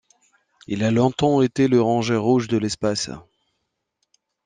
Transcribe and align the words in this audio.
Il 0.65 0.83
a 0.83 0.89
longtemps 0.89 1.43
été 1.43 1.67
le 1.67 1.79
ranger 1.79 2.15
rouge 2.19 2.47
de 2.47 2.57
l'espace. 2.57 3.11